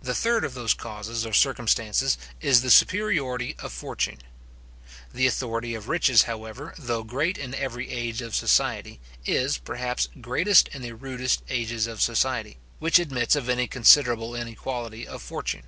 [0.00, 4.18] The third of those causes or circumstances, is the superiority of fortune.
[5.14, 10.66] The authority of riches, however, though great in every age of society, is, perhaps, greatest
[10.74, 15.66] in the rudest ages of society, which admits of any considerable inequality of fortune.